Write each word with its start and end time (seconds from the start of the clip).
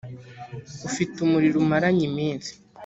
ufite 0.87 1.15
umuriro 1.25 1.57
umaranye 1.59 2.03
iminsi 2.09 2.51